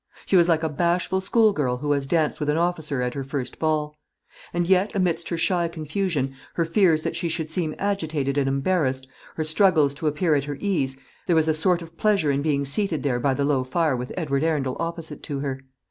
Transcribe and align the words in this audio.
She 0.25 0.35
was 0.35 0.49
like 0.49 0.63
a 0.63 0.67
bashful 0.69 1.21
schoolgirl 1.21 1.77
who 1.77 1.91
has 1.91 2.07
danced 2.07 2.39
with 2.39 2.49
an 2.49 2.57
officer 2.57 3.03
at 3.03 3.13
her 3.13 3.23
first 3.23 3.59
ball. 3.59 3.99
And 4.51 4.65
yet 4.65 4.89
amidst 4.95 5.29
her 5.29 5.37
shy 5.37 5.67
confusion, 5.67 6.33
her 6.55 6.65
fears 6.65 7.03
that 7.03 7.15
she 7.15 7.29
should 7.29 7.51
seem 7.51 7.75
agitated 7.77 8.35
and 8.35 8.47
embarrassed, 8.47 9.07
her 9.35 9.43
struggles 9.43 9.93
to 9.93 10.07
appear 10.07 10.33
at 10.33 10.45
her 10.45 10.57
ease, 10.59 10.97
there 11.27 11.35
was 11.35 11.47
a 11.47 11.53
sort 11.53 11.83
of 11.83 11.97
pleasure 11.97 12.31
in 12.31 12.41
being 12.41 12.65
seated 12.65 13.03
there 13.03 13.19
by 13.19 13.35
the 13.35 13.45
low 13.45 13.63
fire 13.63 13.95
with 13.95 14.11
Edward 14.17 14.43
Arundel 14.43 14.75
opposite 14.79 15.21
to 15.21 15.41
her. 15.41 15.59